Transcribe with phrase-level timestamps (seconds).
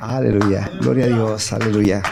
[0.00, 0.70] Aleluya.
[0.80, 1.52] Gloria a Dios.
[1.52, 2.02] Aleluya.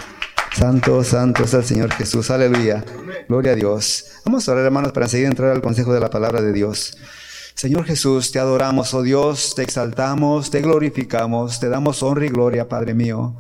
[0.55, 2.31] Santo, santo es el Señor Jesús.
[2.31, 2.85] Aleluya.
[3.29, 4.07] Gloria a Dios.
[4.25, 6.97] Vamos a orar, hermanos, para seguir entrar al consejo de la palabra de Dios.
[7.55, 12.69] Señor Jesús, te adoramos, oh Dios, te exaltamos, te glorificamos, te damos honra y gloria,
[12.69, 13.37] Padre mío,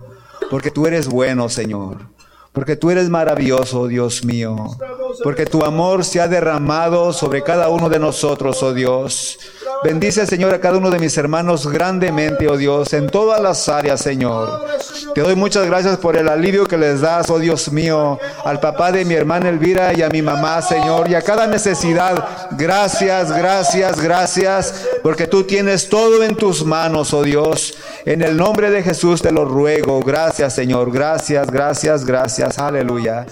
[0.50, 2.12] porque tú eres bueno, Señor.
[2.52, 4.77] Porque tú eres maravilloso, Dios mío.
[5.24, 9.38] Porque tu amor se ha derramado sobre cada uno de nosotros, oh Dios.
[9.85, 14.01] Bendice, Señor, a cada uno de mis hermanos grandemente, oh Dios, en todas las áreas,
[14.01, 14.64] Señor.
[15.12, 18.93] Te doy muchas gracias por el alivio que les das, oh Dios mío, al papá
[18.93, 22.49] de mi hermana Elvira y a mi mamá, Señor, y a cada necesidad.
[22.53, 27.75] Gracias, gracias, gracias, porque tú tienes todo en tus manos, oh Dios.
[28.04, 30.01] En el nombre de Jesús te lo ruego.
[30.01, 30.93] Gracias, Señor.
[30.93, 32.59] Gracias, gracias, gracias.
[32.59, 33.27] Aleluya.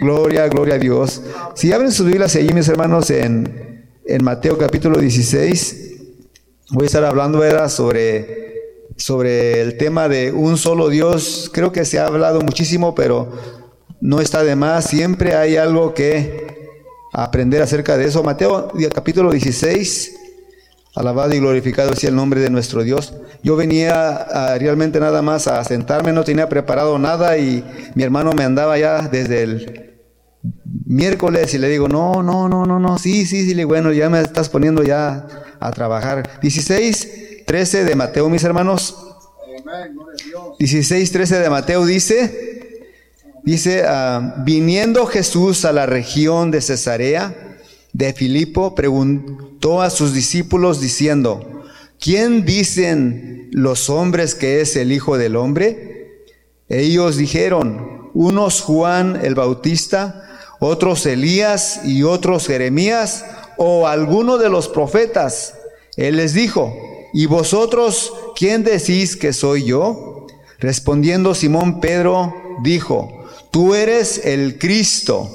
[0.00, 1.22] Gloria, gloria a Dios.
[1.54, 5.87] Si abren sus Biblias allí, mis hermanos, en, en Mateo capítulo 16.
[6.70, 11.50] Voy a estar hablando era sobre, sobre el tema de un solo Dios.
[11.50, 13.32] Creo que se ha hablado muchísimo, pero
[14.02, 14.84] no está de más.
[14.84, 16.46] Siempre hay algo que
[17.14, 18.22] aprender acerca de eso.
[18.22, 20.14] Mateo capítulo 16.
[20.94, 23.14] Alabado y glorificado sea el nombre de nuestro Dios.
[23.42, 28.32] Yo venía a, realmente nada más a sentarme, no tenía preparado nada y mi hermano
[28.34, 29.87] me andaba ya desde el
[30.86, 34.20] miércoles y le digo, no, no, no, no, no, sí, sí, sí, bueno, ya me
[34.20, 35.26] estás poniendo ya
[35.60, 36.40] a trabajar.
[36.40, 38.96] 16, 13 de Mateo, mis hermanos.
[40.58, 42.80] 16, 13 de Mateo dice,
[43.44, 47.58] dice, ah, viniendo Jesús a la región de Cesarea
[47.92, 51.64] de Filipo, preguntó a sus discípulos diciendo,
[52.00, 56.24] ¿quién dicen los hombres que es el Hijo del Hombre?
[56.68, 60.27] Ellos dijeron, unos Juan el Bautista,
[60.60, 63.24] otros Elías y otros Jeremías
[63.56, 65.54] o alguno de los profetas.
[65.96, 66.76] Él les dijo,
[67.12, 70.26] ¿y vosotros quién decís que soy yo?
[70.58, 75.30] Respondiendo Simón Pedro, dijo, tú eres el Cristo,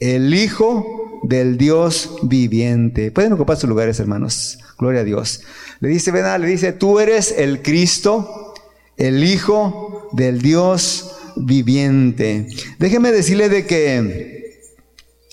[0.00, 3.10] el Hijo del Dios viviente.
[3.10, 4.58] Pueden ocupar sus lugares, hermanos.
[4.78, 5.42] Gloria a Dios.
[5.80, 8.54] Le dice, ven, le dice, tú eres el Cristo,
[8.96, 12.46] el Hijo del Dios viviente.
[12.78, 14.37] Déjeme decirle de que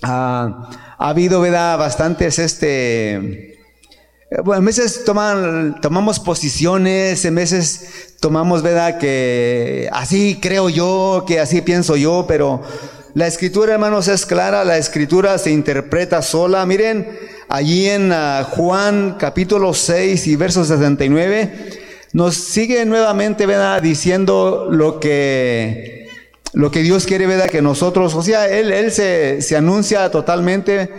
[0.01, 1.77] ha habido, ¿verdad?
[1.77, 3.55] Bastantes, este,
[4.43, 8.97] bueno, en veces toman, tomamos posiciones, en veces tomamos, ¿verdad?
[8.97, 12.61] Que así creo yo, que así pienso yo, pero
[13.13, 16.65] la escritura, hermanos, es clara, la escritura se interpreta sola.
[16.65, 17.07] Miren,
[17.47, 21.69] allí en ah, Juan capítulo 6 y verso 69,
[22.13, 23.81] nos sigue nuevamente, ¿verdad?
[23.81, 26.04] Diciendo lo que
[26.55, 27.49] lo que Dios quiere, ¿verdad?
[27.49, 30.89] Que nosotros, o sea, Él, se, se anuncia totalmente,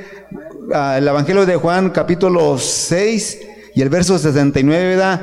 [0.68, 3.38] uh, el Evangelio de Juan capítulo 6
[3.74, 5.22] y el verso 69, ¿verdad?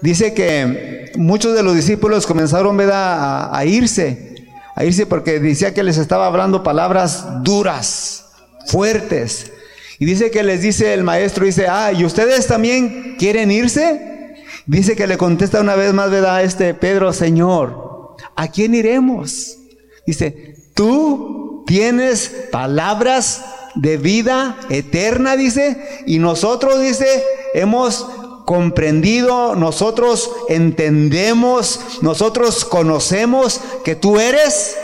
[0.00, 3.48] Dice que muchos de los discípulos comenzaron, ¿verdad?
[3.50, 8.26] A, a irse, a irse porque decía que les estaba hablando palabras duras,
[8.68, 9.50] fuertes.
[9.98, 14.36] Y dice que les dice el maestro, dice, ah, ¿y ustedes también quieren irse?
[14.64, 16.44] Dice que le contesta una vez más, ¿verdad?
[16.44, 19.58] Este Pedro, Señor, ¿a quién iremos?
[20.06, 27.24] Dice, tú tienes palabras de vida eterna, dice, y nosotros, dice,
[27.54, 28.06] hemos
[28.44, 34.76] comprendido, nosotros entendemos, nosotros conocemos que tú eres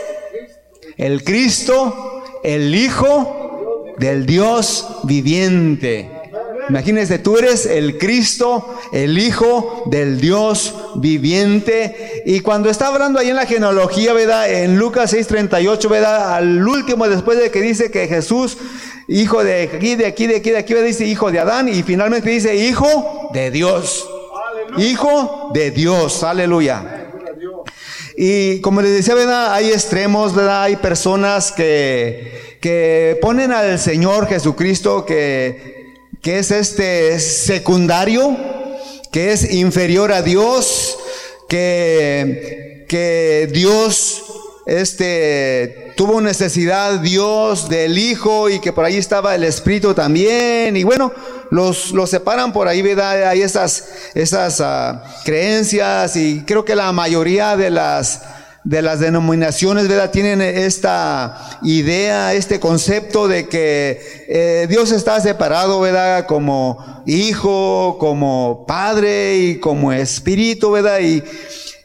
[0.97, 6.18] el Cristo, el Hijo del Dios viviente.
[6.69, 12.21] Imagínense, tú eres el Cristo, el Hijo del Dios viviente.
[12.27, 14.51] Y cuando está hablando ahí en la genealogía, ¿verdad?
[14.51, 16.35] En Lucas 6:38, ¿verdad?
[16.35, 18.57] Al último, después de que dice que Jesús,
[19.07, 21.67] hijo de aquí, de aquí, de aquí, de aquí, dice hijo de Adán.
[21.69, 24.07] Y finalmente dice hijo de Dios.
[24.77, 26.21] Hijo de Dios.
[26.23, 27.07] Aleluya.
[28.15, 29.53] Y como les decía, ¿verdad?
[29.53, 30.63] Hay extremos, ¿verdad?
[30.63, 35.78] Hay personas que, que ponen al Señor Jesucristo que
[36.21, 38.37] que es este secundario,
[39.11, 40.97] que es inferior a Dios,
[41.47, 44.23] que, que Dios
[44.69, 50.83] este tuvo necesidad Dios del Hijo y que por ahí estaba el Espíritu también y
[50.83, 51.11] bueno
[51.49, 53.27] los, los separan por ahí ¿verdad?
[53.27, 58.21] hay esas esas uh, creencias y creo que la mayoría de las
[58.63, 60.11] de las denominaciones, ¿verdad?
[60.11, 66.25] Tienen esta idea, este concepto de que eh, Dios está separado, ¿verdad?
[66.25, 70.99] Como hijo, como padre y como espíritu, ¿verdad?
[70.99, 71.23] Y,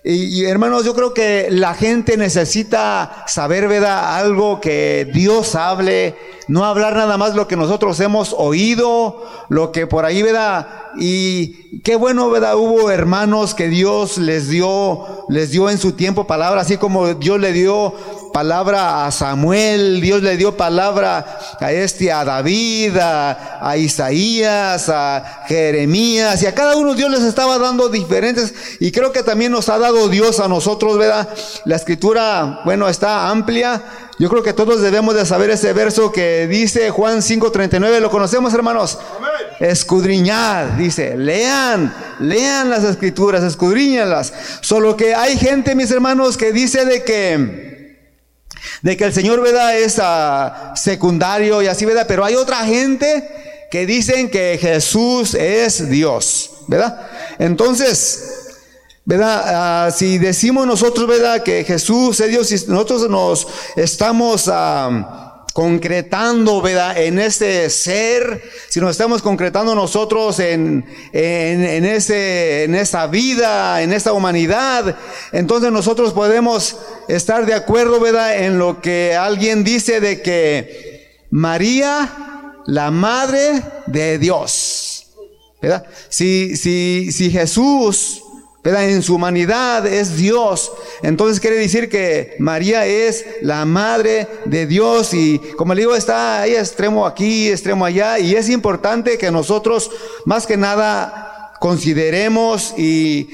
[0.06, 4.18] Y, hermanos, yo creo que la gente necesita saber, ¿verdad?
[4.18, 6.14] Algo que Dios hable,
[6.46, 10.68] no hablar nada más lo que nosotros hemos oído, lo que por ahí, ¿verdad?
[10.98, 12.56] Y qué bueno, ¿verdad?
[12.56, 17.40] Hubo hermanos que Dios les dio, les dio en su tiempo palabra, así como Dios
[17.40, 17.94] le dio
[18.34, 26.42] palabra a Samuel, Dios le dio palabra a este, a David, a, Isaías, a Jeremías,
[26.42, 29.78] y a cada uno Dios les estaba dando diferentes, y creo que también nos ha
[29.78, 31.28] dado Dios a nosotros, ¿verdad?
[31.64, 33.80] La escritura, bueno, está amplia.
[34.18, 38.52] Yo creo que todos debemos de saber ese verso que dice Juan 5:39, ¿lo conocemos
[38.52, 38.98] hermanos?
[39.60, 44.32] Escudriñad, dice, lean, lean las escrituras, escudriñalas.
[44.60, 47.63] Solo que hay gente, mis hermanos, que dice de que
[48.84, 49.78] de que el Señor, ¿verdad?
[49.78, 52.04] Es uh, secundario y así, ¿verdad?
[52.06, 57.00] Pero hay otra gente que dicen que Jesús es Dios, ¿verdad?
[57.38, 58.50] Entonces,
[59.06, 59.88] ¿verdad?
[59.88, 61.42] Uh, si decimos nosotros, ¿verdad?
[61.42, 64.48] Que Jesús es Dios, y nosotros nos estamos...
[64.48, 65.23] Uh,
[65.54, 66.98] concretando, ¿verdad?
[66.98, 73.80] En este ser, si nos estamos concretando nosotros en, en, en, ese, en esa vida,
[73.80, 74.96] en esta humanidad,
[75.30, 78.42] entonces nosotros podemos estar de acuerdo, ¿verdad?
[78.42, 85.06] En lo que alguien dice de que María, la madre de Dios,
[85.62, 85.86] ¿verdad?
[86.08, 88.23] Si, si, si Jesús
[88.64, 90.72] en su humanidad es Dios.
[91.02, 96.40] Entonces quiere decir que María es la madre de Dios y como le digo, está
[96.40, 99.90] ahí extremo aquí, extremo allá y es importante que nosotros
[100.24, 103.28] más que nada consideremos y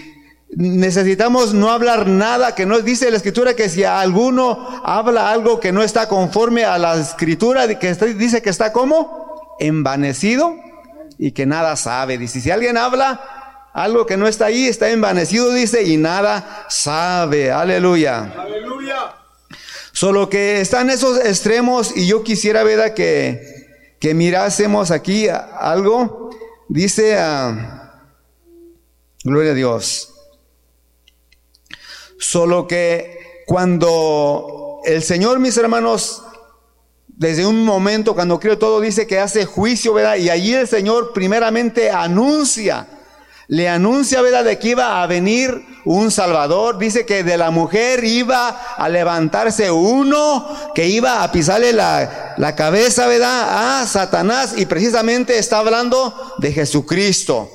[0.56, 5.70] necesitamos no hablar nada que no dice la escritura que si alguno habla algo que
[5.70, 10.56] no está conforme a la escritura que dice que está como envanecido
[11.18, 12.18] y que nada sabe.
[12.18, 13.39] Dice, si alguien habla
[13.72, 17.50] algo que no está ahí está envanecido, dice, y nada sabe.
[17.50, 18.32] Aleluya.
[18.36, 19.14] Aleluya.
[19.92, 22.64] Solo que están esos extremos y yo quisiera
[22.94, 26.30] que, que mirásemos aquí algo.
[26.68, 27.80] Dice, a
[29.24, 30.14] gloria a Dios.
[32.18, 36.22] Solo que cuando el Señor, mis hermanos,
[37.08, 40.16] desde un momento, cuando creo todo, dice que hace juicio, ¿verdad?
[40.16, 42.86] Y allí el Señor primeramente anuncia
[43.50, 46.78] le anuncia, ¿verdad?, de que iba a venir un Salvador.
[46.78, 52.54] Dice que de la mujer iba a levantarse uno que iba a pisarle la, la
[52.54, 54.54] cabeza, ¿verdad?, a Satanás.
[54.56, 57.50] Y precisamente está hablando de Jesucristo,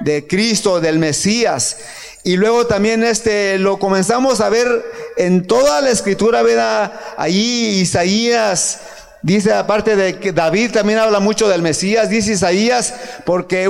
[0.00, 1.76] de Cristo, del Mesías.
[2.24, 4.84] Y luego también este lo comenzamos a ver
[5.16, 6.92] en toda la escritura, ¿verdad?
[7.16, 8.80] Allí Isaías
[9.22, 12.94] dice aparte de que David también habla mucho del Mesías, dice Isaías,
[13.24, 13.68] porque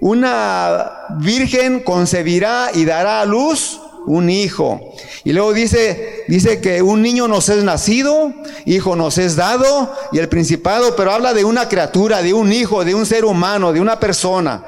[0.00, 0.90] una
[1.20, 4.94] virgen concebirá y dará a luz un hijo.
[5.24, 8.32] Y luego dice, dice que un niño nos es nacido,
[8.64, 12.84] hijo nos es dado, y el principado, pero habla de una criatura, de un hijo,
[12.84, 14.64] de un ser humano, de una persona.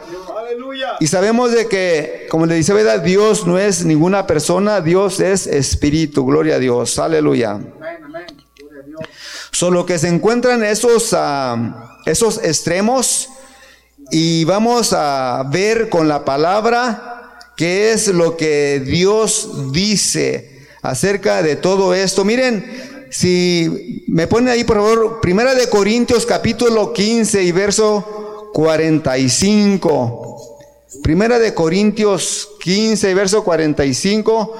[1.00, 3.00] Y sabemos de que, como le dice, ¿verdad?
[3.00, 7.58] Dios no es ninguna persona, Dios es espíritu, gloria a Dios, aleluya.
[9.50, 13.28] Solo que se encuentran esos, ah, esos extremos
[14.10, 21.56] y vamos a ver con la palabra qué es lo que Dios dice acerca de
[21.56, 22.24] todo esto.
[22.24, 30.36] Miren, si me ponen ahí por favor, Primera de Corintios capítulo 15 y verso 45.
[31.02, 34.56] Primera de Corintios 15 y verso 45.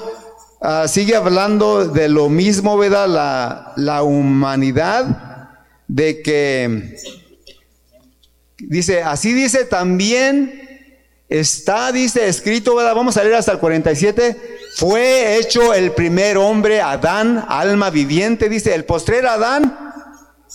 [0.60, 3.08] Ah, sigue hablando de lo mismo, ¿verdad?
[3.08, 5.48] La, la humanidad,
[5.88, 6.96] de que
[8.60, 10.68] Dice, así dice también,
[11.28, 14.36] está, dice, escrito, vamos a leer hasta el 47,
[14.76, 19.92] fue hecho el primer hombre, Adán, alma viviente, dice, el postrer Adán,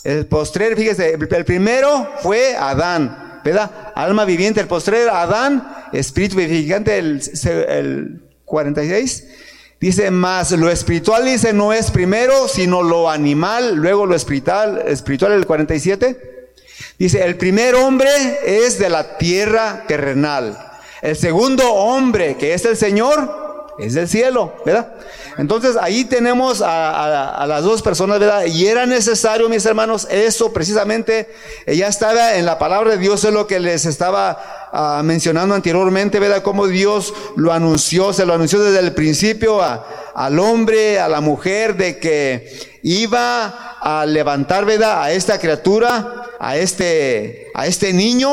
[0.03, 3.71] el postrer, fíjese, el primero fue Adán, ¿verdad?
[3.95, 7.21] Alma viviente, el postrer Adán, espíritu vivificante, el,
[7.67, 9.27] el 46.
[9.79, 15.33] Dice, más lo espiritual dice no es primero, sino lo animal, luego lo espiritual, espiritual
[15.33, 16.34] el 47.
[16.97, 18.09] Dice, el primer hombre
[18.45, 20.57] es de la tierra terrenal.
[21.01, 23.45] El segundo hombre, que es el Señor,
[23.77, 24.93] es del cielo, ¿verdad?
[25.37, 28.45] Entonces ahí tenemos a, las dos personas, ¿verdad?
[28.45, 31.29] Y era necesario, mis hermanos, eso precisamente,
[31.67, 36.19] ya estaba en la palabra de Dios, es lo que les estaba ah, mencionando anteriormente,
[36.19, 36.41] ¿verdad?
[36.41, 41.75] Cómo Dios lo anunció, se lo anunció desde el principio al hombre, a la mujer,
[41.75, 45.01] de que iba a levantar, ¿verdad?
[45.01, 48.29] A esta criatura a este, a este niño,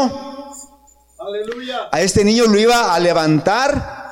[1.90, 4.02] a este niño lo iba a levantar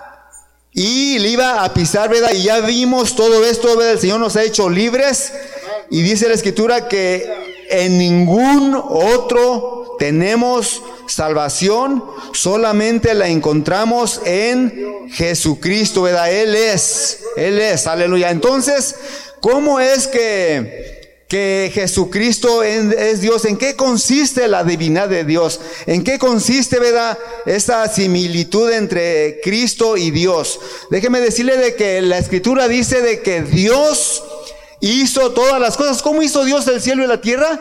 [0.73, 2.31] y le iba a pisar, ¿verdad?
[2.33, 3.95] Y ya vimos todo esto, ¿verdad?
[3.95, 5.33] El Señor nos ha hecho libres.
[5.91, 7.29] Y dice la escritura que
[7.69, 16.33] en ningún otro tenemos salvación, solamente la encontramos en Jesucristo, ¿verdad?
[16.33, 18.31] Él es, Él es, aleluya.
[18.31, 18.95] Entonces,
[19.41, 21.00] ¿cómo es que
[21.31, 23.45] que Jesucristo es Dios.
[23.45, 25.61] ¿En qué consiste la divinidad de Dios?
[25.87, 30.59] ¿En qué consiste, verdad, esta similitud entre Cristo y Dios?
[30.91, 34.25] Déjeme decirle de que la escritura dice de que Dios
[34.81, 36.03] hizo todas las cosas.
[36.03, 37.61] ¿Cómo hizo Dios el cielo y la tierra?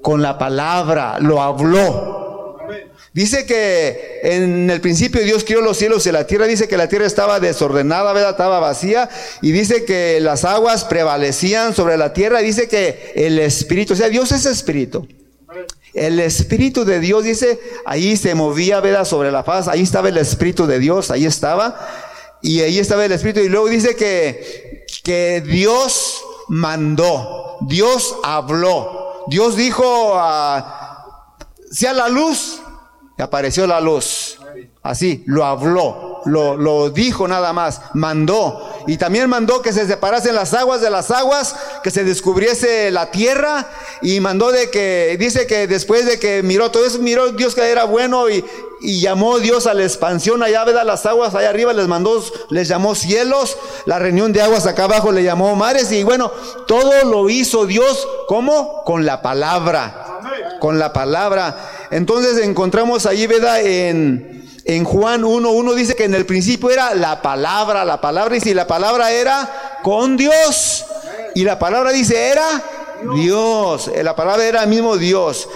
[0.00, 2.21] Con la palabra, lo habló.
[3.14, 6.46] Dice que en el principio Dios crió los cielos y la tierra.
[6.46, 8.30] Dice que la tierra estaba desordenada, ¿verdad?
[8.30, 9.10] Estaba vacía.
[9.42, 12.38] Y dice que las aguas prevalecían sobre la tierra.
[12.38, 15.06] Dice que el Espíritu, o sea, Dios es Espíritu.
[15.92, 19.04] El Espíritu de Dios, dice, ahí se movía, ¿verdad?
[19.04, 19.68] Sobre la faz.
[19.68, 21.78] Ahí estaba el Espíritu de Dios, ahí estaba.
[22.40, 23.40] Y ahí estaba el Espíritu.
[23.40, 27.58] Y luego dice que, que Dios mandó.
[27.68, 29.26] Dios habló.
[29.28, 31.26] Dios dijo, a,
[31.70, 32.61] sea la luz
[33.22, 34.38] apareció la luz.
[34.82, 38.68] Así, lo habló, lo, lo dijo nada más, mandó.
[38.88, 43.10] Y también mandó que se separasen las aguas de las aguas, que se descubriese la
[43.12, 43.68] tierra.
[44.02, 47.70] Y mandó de que, dice que después de que miró todo eso, miró Dios que
[47.70, 48.44] era bueno y,
[48.80, 50.84] llamó Dios a la expansión allá, ¿verdad?
[50.84, 55.12] Las aguas allá arriba les mandó, les llamó cielos, la reunión de aguas acá abajo
[55.12, 56.32] le llamó mares y bueno,
[56.66, 58.82] todo lo hizo Dios, ¿cómo?
[58.82, 60.18] Con la palabra,
[60.58, 61.56] con la palabra.
[61.92, 63.60] Entonces encontramos ahí, ¿verdad?
[63.60, 68.40] En, en Juan 1.1 dice que en el principio era la palabra, la palabra, y
[68.40, 70.86] si la palabra era con Dios,
[71.34, 72.46] y la palabra dice era
[73.14, 75.48] Dios, eh, la palabra era mismo Dios.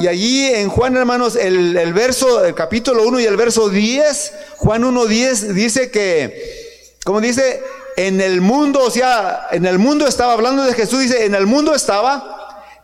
[0.00, 4.32] Y allí en Juan, hermanos, el, el verso, el capítulo 1 y el verso 10,
[4.56, 7.62] Juan 1.10 dice que, como dice,
[7.96, 11.46] en el mundo, o sea, en el mundo estaba hablando de Jesús, dice, en el
[11.46, 12.33] mundo estaba,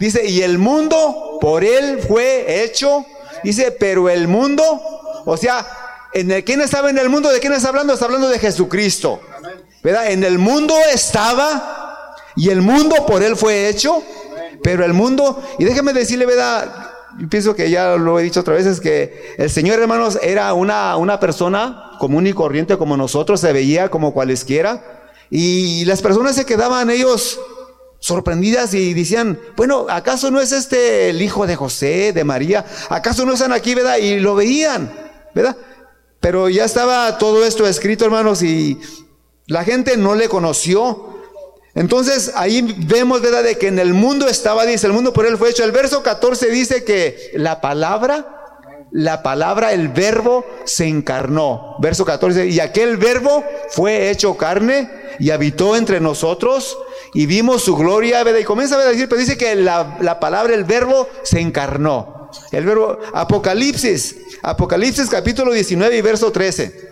[0.00, 3.04] Dice, y el mundo por él fue hecho.
[3.44, 4.64] Dice, pero el mundo,
[5.26, 5.66] o sea,
[6.14, 7.28] en el, ¿quién estaba en el mundo?
[7.28, 7.92] ¿De quién está hablando?
[7.92, 9.20] Está hablando de Jesucristo.
[9.82, 10.10] ¿Verdad?
[10.10, 14.02] En el mundo estaba y el mundo por él fue hecho,
[14.62, 16.90] pero el mundo, y déjeme decirle, ¿verdad?
[17.18, 20.54] Yo pienso que ya lo he dicho otra vez, es que el Señor, hermanos, era
[20.54, 24.82] una, una persona común y corriente como nosotros, se veía como cualesquiera,
[25.28, 27.38] y las personas se quedaban ellos
[28.00, 32.64] sorprendidas y decían, bueno, ¿acaso no es este el hijo de José, de María?
[32.88, 33.98] ¿Acaso no están aquí, verdad?
[33.98, 34.92] Y lo veían,
[35.34, 35.56] ¿verdad?
[36.18, 38.80] Pero ya estaba todo esto escrito, hermanos, y
[39.46, 41.18] la gente no le conoció.
[41.74, 43.44] Entonces ahí vemos, ¿verdad?
[43.44, 45.62] De que en el mundo estaba, dice, el mundo por él fue hecho.
[45.62, 51.76] El verso 14 dice que la palabra, la palabra, el verbo se encarnó.
[51.80, 56.78] Verso 14, y aquel verbo fue hecho carne y habitó entre nosotros
[57.14, 58.40] y vimos su gloria, ¿verdad?
[58.40, 62.30] Y comienza a decir, pero dice que la, la palabra, el verbo, se encarnó.
[62.52, 66.90] El verbo, Apocalipsis, Apocalipsis capítulo 19 y verso 13.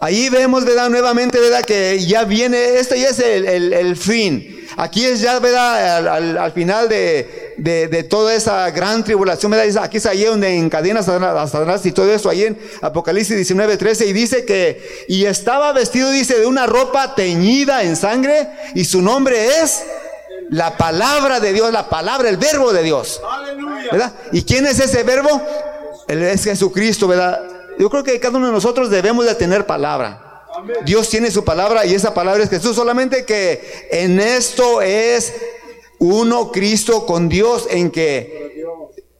[0.00, 0.90] Ahí vemos, ¿verdad?
[0.90, 1.64] Nuevamente, ¿verdad?
[1.64, 4.66] Que ya viene, este ya es el, el, fin.
[4.76, 6.08] Aquí es ya, ¿verdad?
[6.08, 9.84] Al, al, final de, de, de, toda esa gran tribulación, ¿verdad?
[9.84, 14.06] Aquí es ahí donde encadena a Satanás y todo eso, ahí en Apocalipsis 19, 13,
[14.06, 19.02] y dice que, y estaba vestido, dice, de una ropa teñida en sangre, y su
[19.02, 19.82] nombre es
[20.50, 23.20] la palabra de Dios, la palabra, el verbo de Dios.
[23.90, 24.12] ¿Verdad?
[24.32, 25.28] ¿Y quién es ese verbo?
[26.06, 27.40] Él es Jesucristo, ¿verdad?
[27.78, 30.24] Yo creo que cada uno de nosotros debemos de tener palabra.
[30.84, 32.74] Dios tiene su palabra y esa palabra es Jesús.
[32.74, 35.32] Solamente que en esto es
[35.98, 38.48] uno Cristo con Dios en que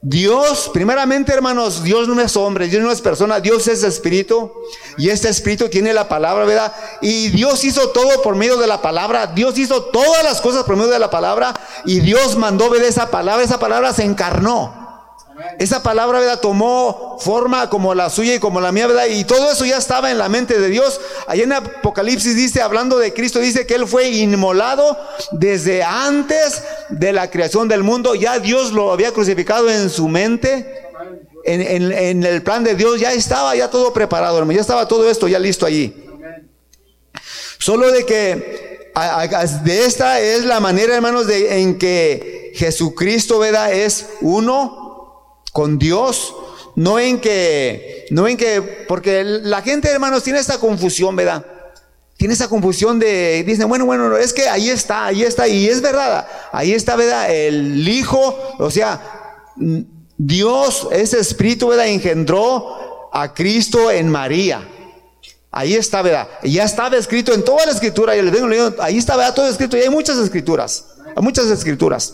[0.01, 4.49] Dios, primeramente hermanos, Dios no es hombre, Dios no es persona, Dios es espíritu
[4.97, 6.73] y este espíritu tiene la palabra, ¿verdad?
[7.01, 10.77] Y Dios hizo todo por medio de la palabra, Dios hizo todas las cosas por
[10.77, 11.53] medio de la palabra
[11.85, 14.78] y Dios mandó ver esa palabra, esa palabra se encarnó.
[15.57, 16.39] Esa palabra, ¿verdad?
[16.39, 19.07] Tomó forma como la suya y como la mía, ¿verdad?
[19.09, 20.99] Y todo eso ya estaba en la mente de Dios.
[21.27, 24.97] Allá en Apocalipsis dice, hablando de Cristo, dice que Él fue inmolado
[25.31, 28.15] desde antes de la creación del mundo.
[28.15, 30.85] Ya Dios lo había crucificado en su mente.
[31.45, 34.55] En, el plan de Dios ya estaba ya todo preparado, hermano.
[34.55, 35.93] Ya estaba todo esto ya listo allí.
[37.57, 38.69] Solo de que
[39.63, 43.73] de esta es la manera, hermanos, de, en que Jesucristo, ¿verdad?
[43.73, 44.88] Es uno
[45.51, 46.33] con Dios,
[46.75, 51.45] no en que, no en que, porque la gente, hermanos, tiene esta confusión, ¿verdad?
[52.17, 55.81] Tiene esa confusión de, dicen, bueno, bueno, es que ahí está, ahí está, y es
[55.81, 57.31] verdad, ahí está, ¿verdad?
[57.31, 59.01] El Hijo, o sea,
[60.17, 61.87] Dios, ese Espíritu, ¿verdad?
[61.87, 64.67] Engendró a Cristo en María.
[65.51, 66.27] Ahí está, ¿verdad?
[66.43, 69.47] Y ya estaba escrito en toda la escritura, y les vengo leyendo, ahí estaba todo
[69.47, 72.13] escrito, y hay muchas escrituras, hay muchas escrituras.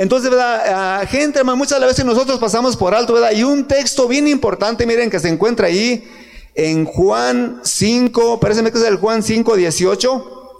[0.00, 0.62] Entonces, ¿verdad?
[0.66, 3.32] Ah, gente, hermano, muchas veces nosotros pasamos por alto, ¿verdad?
[3.32, 6.10] Y un texto bien importante, miren, que se encuentra ahí
[6.54, 10.52] en Juan 5, parece que es el Juan 5, 18.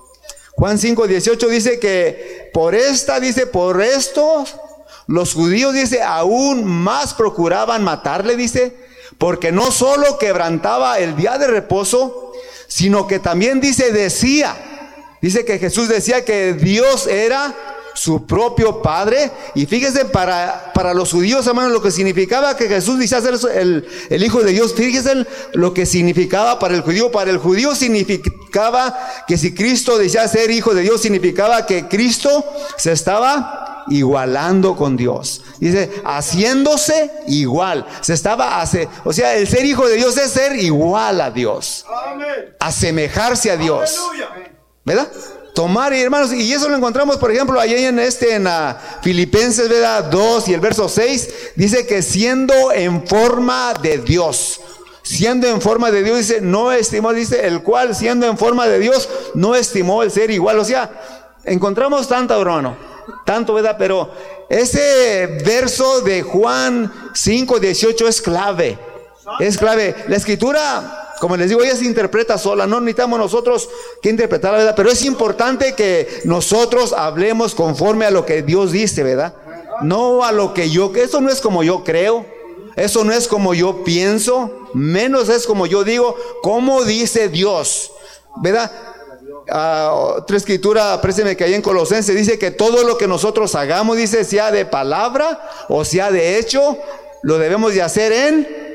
[0.57, 4.45] Juan 5, 18 dice que por esta, dice, por esto,
[5.07, 8.77] los judíos, dice, aún más procuraban matarle, dice,
[9.17, 12.35] porque no solo quebrantaba el día de reposo,
[12.69, 19.31] sino que también dice, decía, dice que Jesús decía que Dios era su propio Padre.
[19.55, 23.87] Y fíjese, para, para los judíos, hermanos, lo que significaba que Jesús dice ser el,
[24.09, 27.11] el Hijo de Dios, fíjese lo que significaba para el judío.
[27.11, 32.45] Para el judío significaba que si Cristo decía ser Hijo de Dios, significaba que Cristo
[32.77, 35.43] se estaba igualando con Dios.
[35.59, 37.87] Dice, haciéndose igual.
[38.01, 41.85] Se estaba hace, o sea, el ser hijo de Dios es ser igual a Dios.
[42.59, 43.99] Asemejarse a Dios.
[44.85, 45.11] ¿Verdad?
[45.55, 50.05] Tomar, hermanos, y eso lo encontramos, por ejemplo, ahí en este, en uh, Filipenses, ¿verdad?
[50.05, 54.61] 2 y el verso 6, dice que siendo en forma de Dios,
[55.03, 58.79] siendo en forma de Dios, dice, no estimó, dice, el cual siendo en forma de
[58.79, 60.91] Dios, no estimó el ser igual, o sea,
[61.45, 62.77] encontramos tanto, hermano,
[63.25, 63.77] tanto, ¿verdad?
[63.79, 64.11] Pero
[64.49, 68.79] ese verso de Juan 5, 18 es clave,
[69.39, 69.95] es clave.
[70.09, 73.69] La escritura como les digo, ella se interpreta sola, no necesitamos nosotros
[74.01, 78.73] que interpretar la verdad, pero es importante que nosotros hablemos conforme a lo que Dios
[78.73, 79.35] dice, ¿verdad?
[79.83, 82.25] No a lo que yo, eso no es como yo creo,
[82.75, 87.93] eso no es como yo pienso, menos es como yo digo, como dice Dios,
[88.37, 88.73] ¿verdad?
[89.51, 90.99] Ah, otra escritura,
[91.37, 95.39] que hay en Colosenses, dice que todo lo que nosotros hagamos, dice, sea de palabra
[95.69, 96.79] o sea de hecho,
[97.23, 98.70] lo debemos de hacer en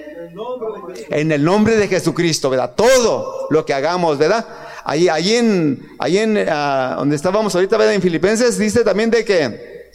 [1.09, 2.73] en el nombre de Jesucristo, ¿verdad?
[2.75, 4.45] Todo lo que hagamos, ¿verdad?
[4.83, 7.93] Ahí, ahí en, en ah, donde estábamos ahorita, ¿verdad?
[7.93, 9.91] En Filipenses dice también de que,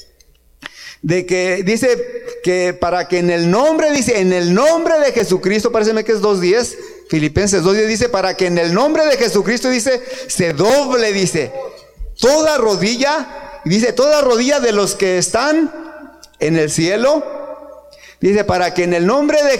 [1.02, 5.70] de que dice que para que en el nombre, dice, en el nombre de Jesucristo,
[5.72, 6.76] parece que es 2.10,
[7.08, 11.52] Filipenses 2.10 dice, para que en el nombre de Jesucristo, dice, se doble, dice,
[12.18, 15.72] toda rodilla, dice, toda rodilla de los que están
[16.38, 17.39] en el cielo
[18.20, 19.58] Dice, para que en el nombre de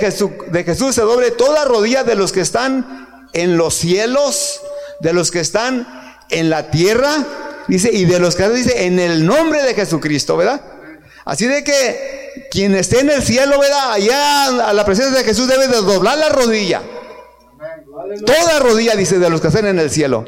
[0.65, 4.61] Jesús, se doble toda rodilla de los que están en los cielos,
[5.01, 5.87] de los que están
[6.29, 7.25] en la tierra,
[7.69, 10.61] dice, y de los que dice, en el nombre de Jesucristo, ¿verdad?
[11.25, 13.93] Así de que quien esté en el cielo, ¿verdad?
[13.93, 16.83] Allá a la presencia de Jesús debe de doblar la rodilla.
[18.27, 20.27] Toda rodilla, dice, de los que están en el cielo.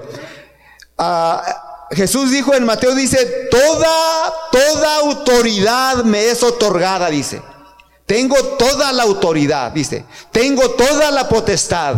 [0.96, 7.42] Ah, Jesús dijo en Mateo, dice, toda, toda autoridad me es otorgada, dice.
[8.12, 10.04] Tengo toda la autoridad, dice.
[10.30, 11.94] Tengo toda la potestad.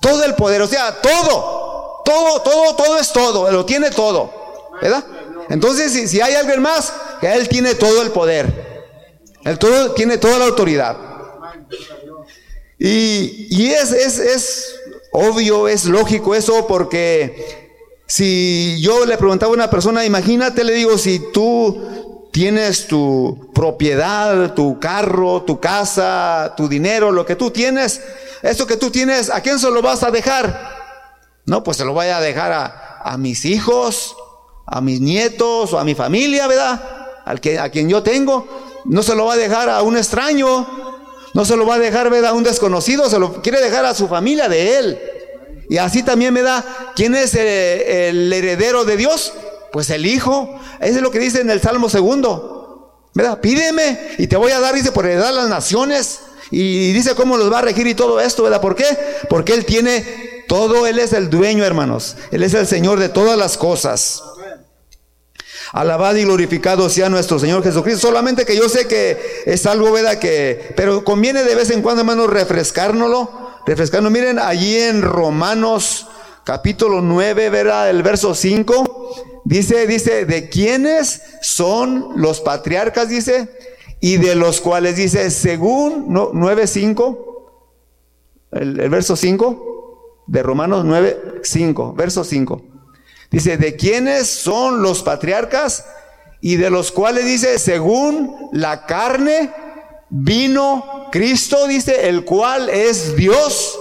[0.00, 0.62] Todo el poder.
[0.62, 2.00] O sea, todo.
[2.06, 3.50] Todo, todo, todo es todo.
[3.52, 4.32] Lo tiene todo.
[4.80, 5.04] ¿Verdad?
[5.50, 8.96] Entonces, si, si hay alguien más, Él tiene todo el poder.
[9.44, 10.96] Él todo, tiene toda la autoridad.
[12.78, 14.74] Y, y es, es, es
[15.12, 20.96] obvio, es lógico eso, porque si yo le preguntaba a una persona, imagínate, le digo,
[20.96, 21.78] si tú
[22.36, 28.02] tienes tu propiedad, tu carro, tu casa, tu dinero, lo que tú tienes,
[28.42, 30.76] eso que tú tienes, ¿a quién se lo vas a dejar?
[31.46, 32.52] No, pues se lo voy a dejar
[33.02, 34.14] a, mis hijos,
[34.66, 37.22] a mis nietos o a mi familia, ¿verdad?
[37.24, 38.46] Al que, a quien yo tengo.
[38.84, 40.68] No se lo va a dejar a un extraño,
[41.32, 42.32] no se lo va a dejar, ¿verdad?
[42.32, 45.00] A un desconocido, se lo quiere dejar a su familia de él.
[45.70, 46.62] Y así también me da,
[46.94, 49.32] ¿quién es el heredero de Dios?
[49.76, 53.10] Pues el Hijo, eso es lo que dice en el Salmo segundo.
[53.12, 53.42] ¿Verdad?
[53.42, 56.20] Pídeme y te voy a dar, dice, por heredar las naciones.
[56.50, 58.62] Y dice cómo los va a regir y todo esto, ¿verdad?
[58.62, 58.86] ¿Por qué?
[59.28, 62.16] Porque Él tiene todo, Él es el dueño, hermanos.
[62.30, 64.22] Él es el Señor de todas las cosas.
[65.72, 68.06] Alabado y glorificado sea nuestro Señor Jesucristo.
[68.06, 70.18] Solamente que yo sé que es algo, ¿verdad?
[70.18, 73.60] Que, pero conviene de vez en cuando, hermanos, refrescárnoslo.
[73.66, 74.10] Refrescarnos.
[74.10, 76.06] Miren, allí en Romanos
[76.44, 77.90] capítulo 9, ¿verdad?
[77.90, 78.95] El verso 5.
[79.44, 83.48] Dice, dice, de quiénes son los patriarcas, dice,
[84.00, 87.18] y de los cuales dice, según 9.5,
[88.52, 92.62] el, el verso 5 de Romanos 9.5, verso 5.
[93.30, 95.86] Dice, de quiénes son los patriarcas
[96.40, 99.52] y de los cuales dice, según la carne,
[100.10, 103.78] vino Cristo, dice, el cual es Dios.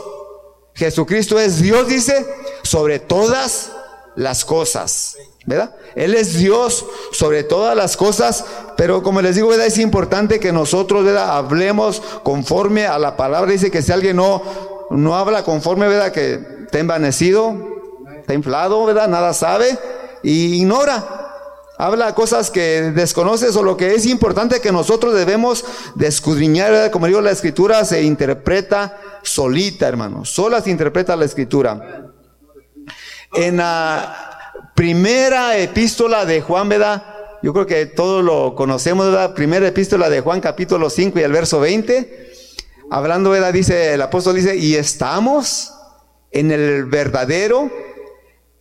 [0.73, 2.25] Jesucristo es Dios, dice,
[2.63, 3.71] sobre todas
[4.15, 5.17] las cosas.
[5.45, 5.75] ¿verdad?
[5.95, 8.43] Él es Dios sobre todas las cosas,
[8.77, 9.67] pero como les digo, ¿verdad?
[9.67, 11.37] Es importante que nosotros, ¿verdad?
[11.37, 13.51] Hablemos conforme a la palabra.
[13.51, 14.41] Dice que si alguien no
[14.89, 16.11] no habla conforme, ¿verdad?
[16.11, 17.55] Que está envanecido,
[18.19, 19.07] está inflado, ¿verdad?
[19.07, 19.77] Nada sabe
[20.23, 21.21] y ignora.
[21.77, 26.91] Habla cosas que desconoces o lo que es importante que nosotros debemos de escudriñar, ¿verdad?
[26.91, 30.23] como digo, la escritura se interpreta solita, hermano.
[30.23, 32.04] Sola se interpreta la escritura.
[33.33, 37.03] En la primera epístola de Juan, ¿verdad?
[37.41, 39.33] Yo creo que todos lo conocemos, ¿verdad?
[39.33, 42.31] Primera epístola de Juan, capítulo 5 y el verso 20.
[42.91, 43.53] Hablando, ¿verdad?
[43.53, 45.73] Dice, el apóstol dice, y estamos
[46.31, 47.71] en el verdadero,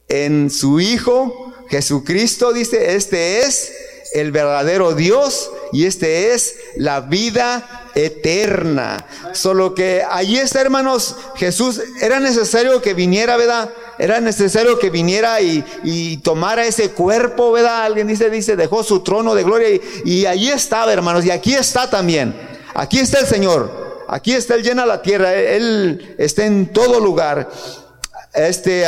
[0.09, 3.73] en su Hijo, Jesucristo, dice, este es
[4.15, 9.07] el verdadero Dios y este es la vida eterna.
[9.33, 13.71] Solo que allí está, hermanos, Jesús, era necesario que viniera, ¿verdad?
[13.99, 17.85] Era necesario que viniera y, tomara ese cuerpo, ¿verdad?
[17.85, 21.55] Alguien dice, dice, dejó su trono de gloria y, y allí estaba, hermanos, y aquí
[21.55, 22.35] está también.
[22.75, 23.85] Aquí está el Señor.
[24.09, 27.49] Aquí está, Él llena la tierra, Él está en todo lugar.
[28.35, 28.85] Este,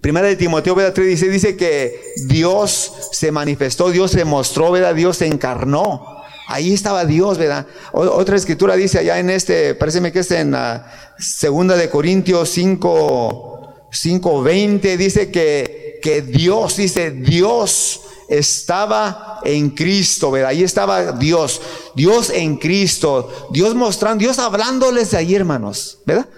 [0.00, 0.94] primera de Timoteo, ¿verdad?
[0.94, 4.94] dice, dice que Dios se manifestó, Dios se mostró, ¿verdad?
[4.94, 6.13] Dios se encarnó.
[6.46, 7.66] Ahí estaba Dios, ¿verdad?
[7.92, 13.86] otra escritura dice allá en este, parece que es en la segunda de Corintios 5,
[13.90, 20.50] 5, 20, dice que, que Dios, dice Dios estaba en Cristo, ¿verdad?
[20.50, 21.60] Ahí estaba Dios,
[21.94, 26.28] Dios en Cristo, Dios mostrando, Dios hablándoles de ahí, hermanos, ¿verdad?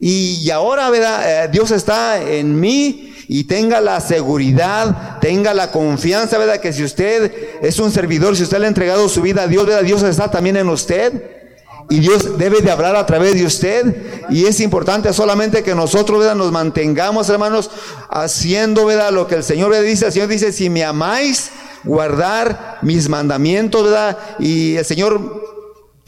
[0.00, 1.44] Y, ahora, ¿verdad?
[1.44, 6.60] Eh, Dios está en mí y tenga la seguridad, tenga la confianza, ¿verdad?
[6.60, 7.32] Que si usted
[7.62, 9.82] es un servidor, si usted le ha entregado su vida a Dios, ¿verdad?
[9.82, 11.44] Dios está también en usted.
[11.90, 13.94] Y Dios debe de hablar a través de usted.
[14.30, 16.34] Y es importante solamente que nosotros ¿verdad?
[16.34, 17.70] nos mantengamos, hermanos,
[18.08, 19.12] haciendo ¿verdad?
[19.12, 20.06] lo que el Señor dice.
[20.06, 21.50] El Señor dice, si me amáis,
[21.84, 24.18] guardar mis mandamientos, ¿verdad?
[24.38, 25.43] Y el Señor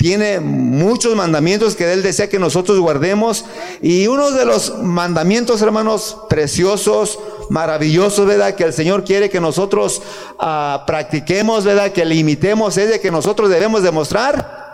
[0.07, 3.45] tiene muchos mandamientos que Él desea que nosotros guardemos.
[3.83, 7.19] Y uno de los mandamientos, hermanos, preciosos,
[7.51, 8.55] maravillosos, ¿verdad?
[8.55, 10.01] Que el Señor quiere que nosotros
[10.39, 11.91] ah, practiquemos, ¿verdad?
[11.91, 14.67] Que limitemos, es de que nosotros debemos demostrar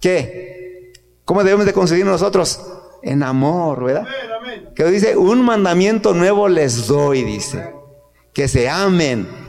[0.00, 0.90] ¿Qué?
[1.24, 2.60] ¿Cómo debemos de conseguir nosotros?
[3.04, 4.08] En amor, ¿verdad?
[4.74, 7.72] Que dice, un mandamiento nuevo les doy, dice.
[8.34, 9.41] Que se amen.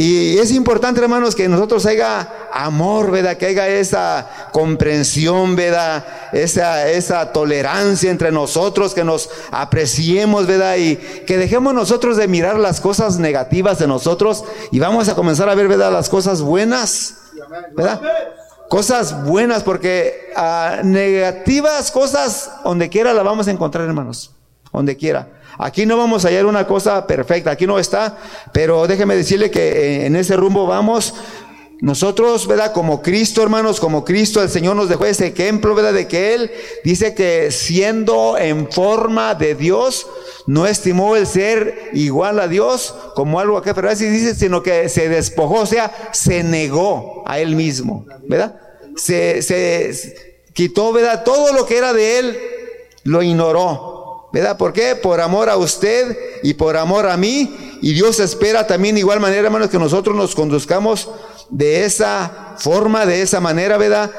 [0.00, 3.36] Y es importante, hermanos, que nosotros haya amor, ¿verdad?
[3.36, 6.06] Que haya esa comprensión, ¿verdad?
[6.32, 10.76] Esa, esa tolerancia entre nosotros, que nos apreciemos, ¿verdad?
[10.76, 15.48] Y que dejemos nosotros de mirar las cosas negativas de nosotros y vamos a comenzar
[15.48, 15.90] a ver, ¿verdad?
[15.90, 17.16] Las cosas buenas,
[17.74, 18.00] ¿verdad?
[18.68, 24.30] Cosas buenas, porque ah, negativas cosas, donde quiera la vamos a encontrar, hermanos.
[24.72, 25.28] Donde quiera.
[25.58, 28.16] Aquí no vamos a hallar una cosa perfecta, aquí no está,
[28.52, 31.14] pero déjeme decirle que eh, en ese rumbo vamos.
[31.80, 32.72] Nosotros, ¿verdad?
[32.72, 35.92] Como Cristo, hermanos, como Cristo, el Señor nos dejó ese ejemplo, ¿verdad?
[35.92, 36.50] De que Él
[36.82, 40.08] dice que siendo en forma de Dios,
[40.48, 45.08] no estimó el ser igual a Dios como algo que y dice, sino que se
[45.08, 48.58] despojó, o sea, se negó a Él mismo, ¿verdad?
[48.96, 51.22] Se, se quitó, ¿verdad?
[51.22, 52.38] Todo lo que era de Él,
[53.04, 53.97] lo ignoró,
[54.32, 54.56] ¿verdad?
[54.56, 54.94] ¿Por qué?
[54.96, 57.78] Por amor a usted y por amor a mí.
[57.80, 61.08] Y Dios espera también de igual manera, hermanos, que nosotros nos conduzcamos
[61.50, 64.10] de esa forma, de esa manera, ¿verdad?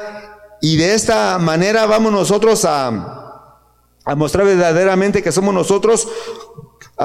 [0.60, 3.58] Y de esta manera vamos nosotros a,
[4.04, 6.08] a mostrar verdaderamente que somos nosotros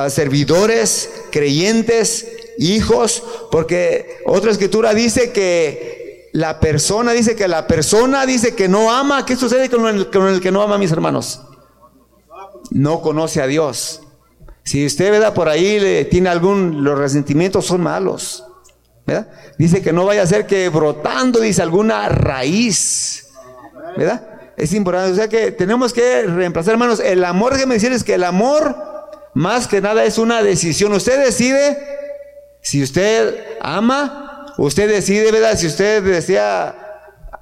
[0.09, 8.55] servidores, creyentes, hijos, porque otra escritura dice que la persona, dice que la persona dice
[8.55, 11.41] que no ama, ¿qué sucede con el, con el que no ama, mis hermanos?
[12.71, 14.01] No conoce a Dios.
[14.63, 15.33] Si usted, ¿verdad?
[15.33, 18.43] Por ahí le tiene algún, los resentimientos son malos.
[19.05, 19.27] ¿verdad?
[19.57, 23.27] Dice que no vaya a ser que brotando, dice alguna raíz,
[23.95, 24.27] ¿verdad?
[24.57, 28.23] Es importante, o sea que tenemos que reemplazar, hermanos, el amor, déjeme decirles que el
[28.23, 28.75] amor,
[29.33, 30.93] más que nada, es una decisión.
[30.93, 31.77] Usted decide
[32.61, 35.55] si usted ama, usted decide, ¿verdad?
[35.57, 36.75] Si usted desea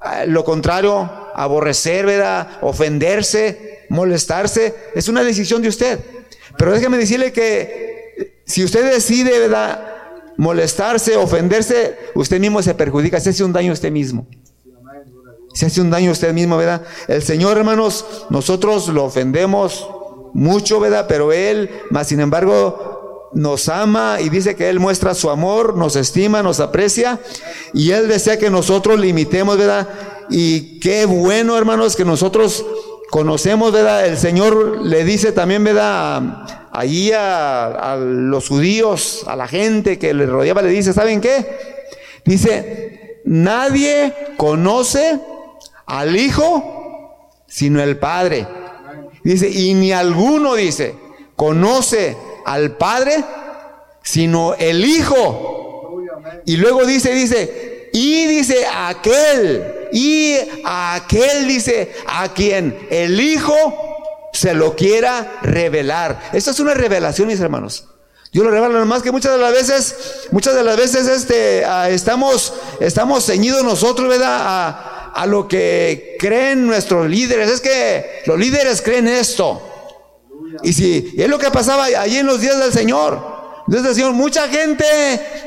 [0.00, 2.58] ah, lo contrario, aborrecer, ¿verdad?
[2.60, 6.00] Ofenderse, molestarse, es una decisión de usted.
[6.56, 9.94] Pero déjeme decirle que si usted decide, ¿verdad?
[10.36, 14.26] molestarse, ofenderse, usted mismo se perjudica, se hace un daño a usted mismo.
[15.52, 16.82] Se hace un daño a usted mismo, ¿verdad?
[17.06, 19.86] El Señor, hermanos, nosotros lo ofendemos
[20.32, 21.06] mucho, ¿verdad?
[21.08, 25.94] Pero Él, más sin embargo, nos ama y dice que Él muestra su amor, nos
[25.94, 27.20] estima, nos aprecia
[27.72, 29.88] y Él desea que nosotros limitemos, ¿verdad?
[30.28, 32.64] Y qué bueno, hermanos, que nosotros
[33.14, 34.06] conocemos, ¿verdad?
[34.06, 36.20] El Señor le dice también, ¿verdad?
[36.72, 41.46] Allí a, los judíos, a la gente que le rodeaba, le dice, ¿saben qué?
[42.24, 45.20] Dice, nadie conoce
[45.86, 48.48] al Hijo sino el Padre.
[49.22, 50.96] Dice, y ni alguno, dice,
[51.36, 53.22] conoce al Padre,
[54.02, 56.02] sino el Hijo.
[56.46, 64.54] Y luego dice, dice, y dice aquel, y aquel dice, a quien el Hijo se
[64.54, 66.30] lo quiera revelar.
[66.32, 67.86] Esta es una revelación, mis hermanos.
[68.32, 71.88] Yo lo revelo nomás que muchas de las veces, muchas de las veces este, ah,
[71.88, 74.40] estamos, estamos ceñidos nosotros, ¿verdad?
[74.40, 77.48] A, a lo que creen nuestros líderes.
[77.48, 79.62] Es que los líderes creen esto.
[80.64, 83.33] Y si es lo que pasaba allí en los días del Señor.
[83.66, 84.84] El Señor, mucha gente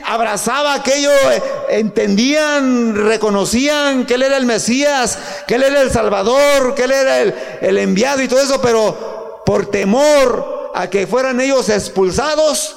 [0.04, 6.74] abrazaba aquello, eh, entendían, reconocían que Él era el Mesías, que Él era el Salvador,
[6.74, 11.40] que Él era el, el enviado y todo eso, pero por temor a que fueran
[11.40, 12.77] ellos expulsados,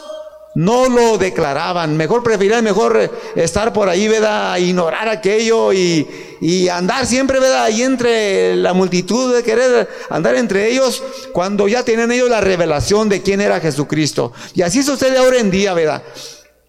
[0.54, 1.96] no lo declaraban.
[1.96, 4.56] Mejor preferían mejor eh, estar por ahí, ¿verdad?
[4.58, 6.06] Ignorar aquello y,
[6.40, 7.64] y, andar siempre, ¿verdad?
[7.64, 13.08] Ahí entre la multitud de querer andar entre ellos cuando ya tienen ellos la revelación
[13.08, 14.32] de quién era Jesucristo.
[14.54, 16.02] Y así sucede ahora en día, ¿verdad?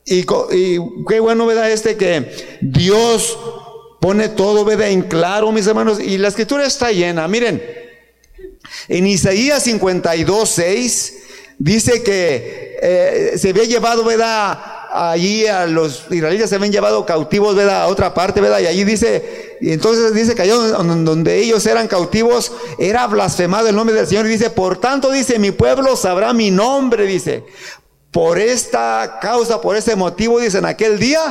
[0.05, 1.71] Y, y qué bueno, ¿verdad?
[1.71, 3.37] Este que Dios
[3.99, 4.89] pone todo, ¿verdad?
[4.89, 5.99] En claro, mis hermanos.
[5.99, 7.27] Y la escritura está llena.
[7.27, 7.63] Miren,
[8.87, 11.17] en Isaías 52, 6
[11.57, 14.57] dice que eh, se había llevado, ¿verdad?
[14.91, 17.83] Allí a los israelitas se habían llevado cautivos, ¿verdad?
[17.83, 18.59] A otra parte, ¿verdad?
[18.59, 23.75] Y allí dice, y entonces dice que allá donde ellos eran cautivos, era blasfemado el
[23.75, 24.25] nombre del Señor.
[24.25, 27.45] Y dice, por tanto, dice, mi pueblo sabrá mi nombre, dice.
[28.09, 31.21] Por esta causa, por ese motivo, dice, en aquel día,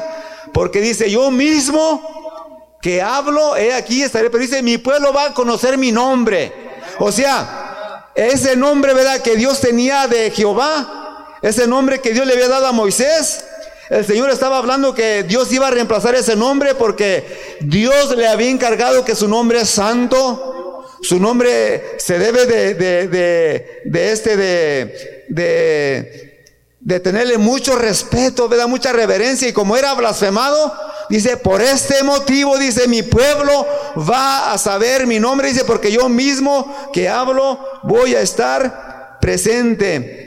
[0.54, 5.34] porque dice, yo mismo que hablo, he aquí estaré, pero dice, mi pueblo va a
[5.34, 6.52] conocer mi nombre.
[7.00, 9.20] O sea, ese nombre, ¿verdad?
[9.20, 10.99] Que Dios tenía de Jehová,
[11.42, 13.44] ese nombre que Dios le había dado a Moisés,
[13.90, 18.50] el Señor estaba hablando que Dios iba a reemplazar ese nombre porque Dios le había
[18.50, 25.24] encargado que su nombre es santo, su nombre se debe de, de, de, este, de,
[25.29, 26.44] de,
[26.79, 28.68] de tenerle mucho respeto, ¿verdad?
[28.68, 29.48] mucha reverencia.
[29.48, 30.72] Y como era blasfemado,
[31.09, 33.66] dice, por este motivo, dice, mi pueblo
[34.09, 40.19] va a saber mi nombre, dice, porque yo mismo que hablo voy a estar presente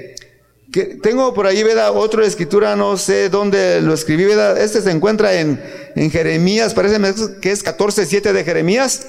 [0.73, 1.91] tengo por ahí, ¿verdad?
[1.95, 4.59] Otra escritura, no sé dónde lo escribí, ¿verdad?
[4.59, 5.62] Este se encuentra en,
[5.95, 6.97] en Jeremías, parece
[7.39, 9.07] que es 14.7 de Jeremías.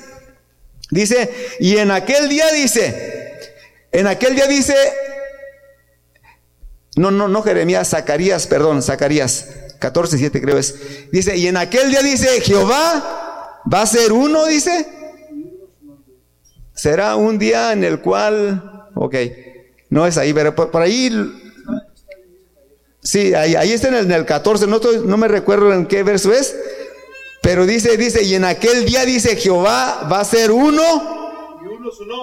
[0.90, 3.40] Dice, y en aquel día dice,
[3.92, 4.74] en aquel día dice,
[6.96, 9.48] no, no, no Jeremías, Zacarías, perdón, Zacarías,
[9.80, 11.10] 14.7 creo es.
[11.10, 14.86] Dice, y en aquel día dice, Jehová va a ser uno, dice.
[16.74, 19.14] Será un día en el cual, ok,
[19.90, 21.10] no es ahí, pero por ahí
[23.04, 26.56] Sí, ahí, está en el, 14, no, no me recuerdo en qué verso es,
[27.42, 30.82] pero dice, dice, y en aquel día dice Jehová va a ser uno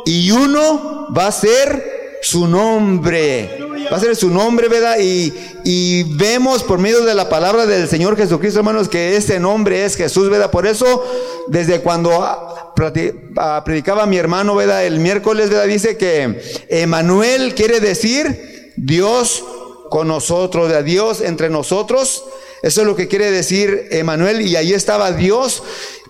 [0.07, 3.59] y uno va a ser su nombre.
[3.91, 4.97] Va a ser su nombre, ¿verdad?
[4.99, 5.31] Y,
[5.63, 9.95] y, vemos por medio de la palabra del Señor Jesucristo, hermanos, que ese nombre es
[9.97, 10.49] Jesús, ¿verdad?
[10.49, 11.03] Por eso,
[11.47, 12.73] desde cuando
[13.65, 14.85] predicaba mi hermano, ¿verdad?
[14.85, 15.65] El miércoles, ¿verdad?
[15.65, 19.43] Dice que Emanuel quiere decir Dios
[19.91, 22.23] con nosotros, de Dios entre nosotros.
[22.63, 24.39] Eso es lo que quiere decir Emanuel.
[24.39, 25.61] Y ahí estaba Dios.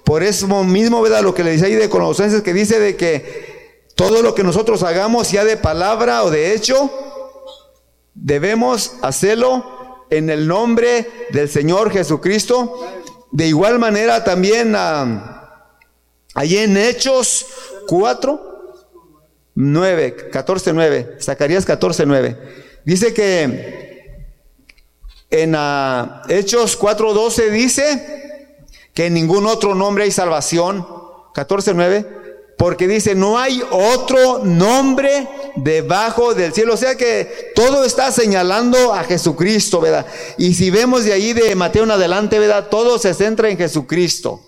[0.03, 1.23] Por eso mismo, ¿verdad?
[1.23, 4.83] Lo que le dice ahí de Colosenses, que dice de que todo lo que nosotros
[4.83, 6.91] hagamos, sea de palabra o de hecho,
[8.13, 12.87] debemos hacerlo en el nombre del Señor Jesucristo.
[13.31, 15.79] De igual manera también ah,
[16.35, 17.47] allí en Hechos
[17.87, 18.75] 4,
[19.55, 22.70] 9, 14, 9, Zacarías 14, 9.
[22.85, 24.01] Dice que
[25.29, 28.47] en uh, Hechos 4:12 dice
[28.93, 30.85] que en ningún otro nombre hay salvación.
[31.33, 32.19] 14:9.
[32.57, 36.75] Porque dice, no hay otro nombre debajo del cielo.
[36.75, 40.05] O sea que todo está señalando a Jesucristo, ¿verdad?
[40.37, 42.67] Y si vemos de ahí de Mateo en adelante, ¿verdad?
[42.69, 44.41] Todo se centra en Jesucristo.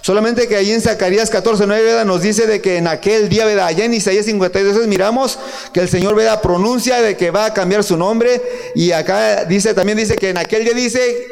[0.00, 2.04] Solamente que ahí en Zacarías 14, 9, ¿verdad?
[2.04, 3.66] Nos dice de que en aquel día, ¿verdad?
[3.66, 5.38] Allá en Isaías 52 miramos
[5.72, 6.40] que el Señor, ¿verdad?
[6.42, 8.42] Pronuncia de que va a cambiar su nombre
[8.74, 11.28] y acá dice, también dice que en aquel día dice,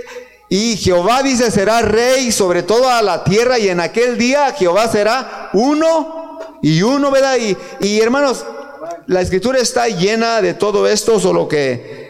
[0.48, 5.50] y Jehová dice, será rey sobre toda la tierra y en aquel día Jehová será
[5.52, 7.36] uno y uno, ¿verdad?
[7.38, 8.44] Y, y hermanos,
[9.06, 12.04] la escritura está llena de todo esto, solo que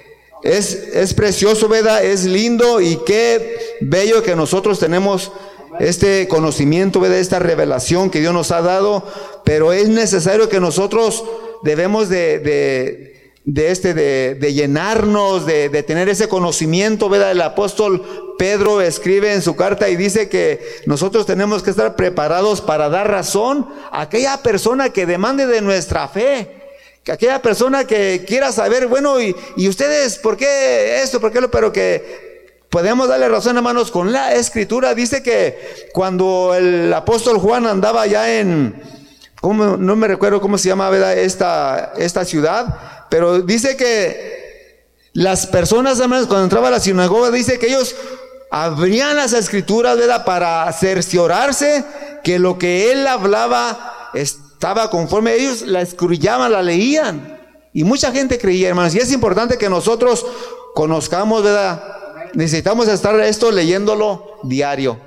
[0.44, 2.04] es, es precioso, ¿verdad?
[2.04, 5.32] Es lindo y qué bello que nosotros tenemos
[5.80, 9.04] este conocimiento, de esta revelación que Dios nos ha dado,
[9.44, 11.24] pero es necesario que nosotros
[11.62, 17.32] debemos de, de este, de, llenarnos, de, tener ese conocimiento, ¿verdad?
[17.32, 22.62] El apóstol Pedro escribe en su carta y dice que nosotros tenemos que estar preparados
[22.62, 26.62] para dar razón a aquella persona que demande de nuestra fe.
[27.02, 31.20] Que aquella persona que quiera saber, bueno, y, y ustedes, ¿por qué esto?
[31.20, 31.50] ¿Por qué lo?
[31.50, 32.33] Pero que
[32.74, 34.96] podemos darle razón, hermanos, con la escritura.
[34.96, 38.82] Dice que cuando el apóstol Juan andaba ya en,
[39.40, 39.76] ¿cómo?
[39.76, 40.90] no me recuerdo cómo se llama.
[41.12, 47.60] Esta, esta ciudad, pero dice que las personas, hermanos, cuando entraba a la sinagoga, dice
[47.60, 47.94] que ellos
[48.50, 49.96] abrían las escrituras.
[50.26, 51.84] Para cerciorarse
[52.24, 55.34] que lo que él hablaba estaba conforme.
[55.34, 57.38] Ellos la escrullaban, la leían.
[57.72, 58.96] Y mucha gente creía, hermanos.
[58.96, 60.26] Y es importante que nosotros
[60.74, 61.94] conozcamos, ¿verdad?
[62.34, 64.98] Necesitamos estar esto leyéndolo diario.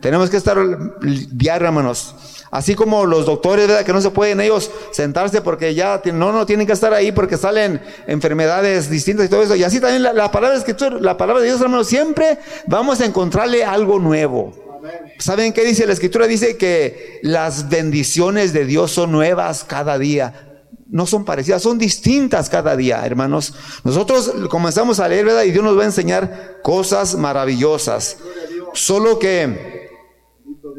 [0.00, 0.58] Tenemos que estar
[1.00, 2.14] diario, hermanos.
[2.50, 3.84] Así como los doctores, ¿verdad?
[3.84, 7.36] Que no se pueden ellos sentarse porque ya no, no tienen que estar ahí porque
[7.36, 9.54] salen enfermedades distintas y todo eso.
[9.54, 13.64] Y así también la, palabra de la palabra de Dios, hermanos, siempre vamos a encontrarle
[13.64, 14.52] algo nuevo.
[15.18, 16.26] ¿Saben qué dice la escritura?
[16.26, 20.49] Dice que las bendiciones de Dios son nuevas cada día.
[20.90, 23.54] No son parecidas, son distintas cada día, hermanos.
[23.84, 25.44] Nosotros comenzamos a leer, ¿verdad?
[25.44, 28.16] Y Dios nos va a enseñar cosas maravillosas.
[28.74, 29.88] Solo que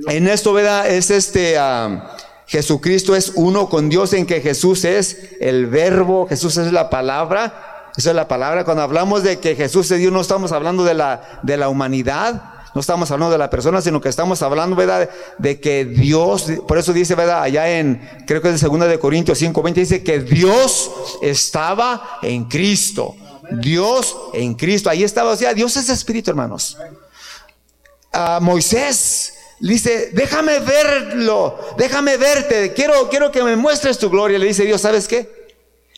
[0.07, 0.89] en esto, ¿verdad?
[0.89, 2.15] Es este, ah,
[2.47, 7.91] Jesucristo es uno con Dios en que Jesús es el verbo, Jesús es la palabra.
[7.95, 8.63] Esa es la palabra.
[8.65, 12.60] Cuando hablamos de que Jesús es Dios, no estamos hablando de la, de la humanidad,
[12.73, 15.09] no estamos hablando de la persona, sino que estamos hablando, ¿verdad?
[15.37, 17.43] De que Dios, por eso dice, ¿verdad?
[17.43, 22.19] Allá en, creo que es en 2 de Corintios 5, 20, dice que Dios estaba
[22.21, 23.15] en Cristo.
[23.51, 24.89] Dios en Cristo.
[24.89, 26.77] Ahí estaba, o sea, Dios es espíritu, hermanos.
[28.13, 34.39] A Moisés dice, déjame verlo, déjame verte, quiero, quiero que me muestres tu gloria.
[34.39, 35.41] Le dice Dios, ¿sabes qué?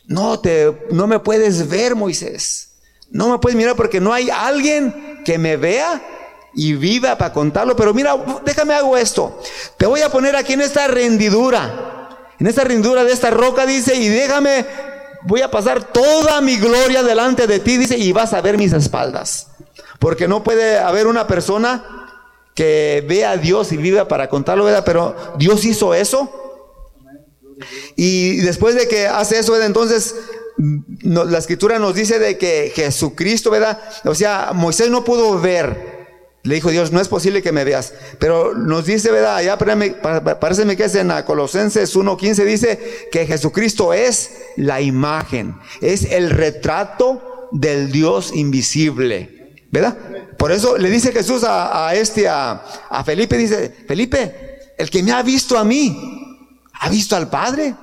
[0.06, 2.72] No te, no me puedes ver, Moisés.
[3.10, 6.02] No me puedes mirar porque no hay alguien que me vea
[6.56, 7.76] y viva para contarlo.
[7.76, 9.40] Pero mira, déjame hago esto.
[9.78, 13.96] Te voy a poner aquí en esta rendidura, en esta rendidura de esta roca, dice,
[13.96, 14.66] y déjame,
[15.24, 18.74] voy a pasar toda mi gloria delante de ti, dice, y vas a ver mis
[18.74, 19.48] espaldas.
[20.00, 22.04] Porque no puede haber una persona
[22.56, 24.68] que ve a Dios y vive para contarlo.
[24.86, 26.30] Pero Dios hizo eso.
[27.96, 29.60] Y después de que hace eso.
[29.62, 30.16] Entonces
[31.04, 33.80] la escritura nos dice de que Jesucristo, ¿verdad?
[34.04, 35.93] O sea, Moisés no pudo ver.
[36.44, 37.94] Le dijo Dios, no es posible que me veas.
[38.20, 39.38] Pero nos dice, ¿verdad?
[39.38, 46.30] Allá parece que es en Colosenses 1.15, dice que Jesucristo es la imagen, es el
[46.30, 49.40] retrato del Dios invisible.
[49.72, 49.98] ¿Verdad?
[50.38, 52.62] Por eso le dice Jesús a, este, a,
[53.06, 55.98] Felipe, dice, Felipe, el que me ha visto a mí,
[56.74, 57.74] ha visto al Padre.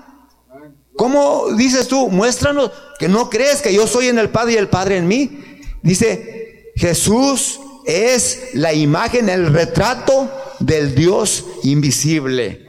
[0.97, 2.11] ¿Cómo dices tú?
[2.11, 5.63] Muéstranos que no crees que yo soy en el Padre y el Padre en mí.
[5.83, 12.69] Dice, Jesús es la imagen, el retrato del Dios invisible.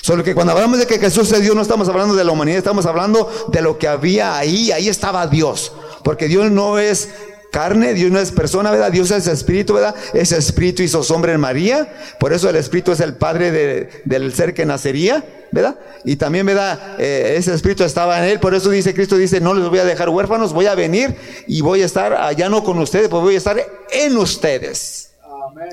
[0.00, 2.58] Solo que cuando hablamos de que Jesús es Dios, no estamos hablando de la humanidad,
[2.58, 5.72] estamos hablando de lo que había ahí, ahí estaba Dios.
[6.02, 7.10] Porque Dios no es
[7.52, 8.90] carne, Dios no es persona, ¿verdad?
[8.90, 9.94] Dios es espíritu, ¿verdad?
[10.14, 11.86] Ese espíritu hizo hombre en María,
[12.18, 15.76] por eso el espíritu es el padre del ser que nacería, ¿verdad?
[16.02, 16.96] Y también, ¿verdad?
[16.98, 19.84] Eh, ese espíritu estaba en él, por eso dice Cristo, dice, no les voy a
[19.84, 21.14] dejar huérfanos, voy a venir
[21.46, 23.62] y voy a estar allá no con ustedes, pues voy a estar
[23.92, 25.10] en ustedes.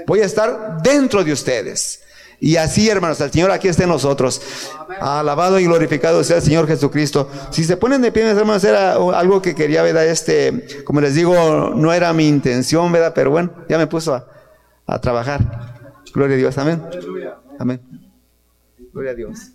[0.06, 2.02] Voy a estar dentro de ustedes.
[2.42, 4.42] Y así, hermanos, el Señor aquí está en nosotros.
[5.02, 7.30] Alabado y glorificado sea el Señor Jesucristo.
[7.52, 10.08] Si se ponen de pie, hermanos, era algo que quería, ¿verdad?
[10.08, 13.12] Este, como les digo, no era mi intención, ¿verdad?
[13.14, 14.26] Pero bueno, ya me puso a,
[14.86, 16.02] a trabajar.
[16.14, 16.82] Gloria a Dios, amén.
[17.60, 17.82] Amén.
[18.94, 19.52] Gloria a Dios.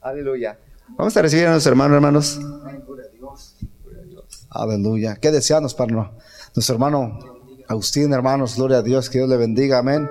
[0.00, 0.58] Aleluya.
[0.90, 2.40] Vamos a recibir a nuestros hermanos, hermanos.
[4.48, 5.16] Aleluya.
[5.16, 6.12] ¿Qué deseamos para
[6.54, 7.18] nuestro hermano
[7.66, 8.54] Agustín, hermanos?
[8.56, 9.10] Gloria a Dios.
[9.10, 9.78] Que Dios le bendiga.
[9.78, 10.08] Amén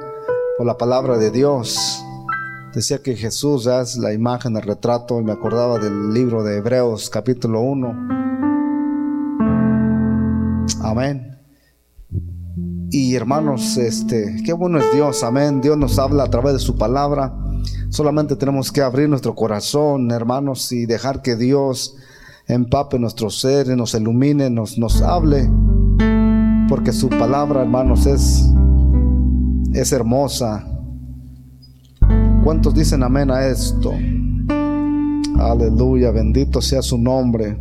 [0.58, 2.04] por la palabra de Dios.
[2.74, 7.10] Decía que Jesús es la imagen, el retrato, y me acordaba del libro de Hebreos
[7.10, 8.08] capítulo 1.
[10.82, 11.39] Amén.
[12.89, 15.62] Y hermanos, este, qué bueno es Dios, amén.
[15.62, 17.34] Dios nos habla a través de su palabra.
[17.89, 21.96] Solamente tenemos que abrir nuestro corazón, hermanos, y dejar que Dios
[22.48, 25.50] empape nuestro ser, nos ilumine, nos, nos hable.
[26.70, 28.46] Porque su palabra, hermanos, es
[29.73, 30.65] es hermosa.
[32.43, 33.93] ¿Cuántos dicen amén a esto?
[35.39, 37.57] Aleluya, bendito sea su nombre.